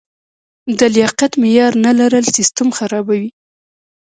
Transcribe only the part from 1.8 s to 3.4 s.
نه لرل سیستم خرابوي.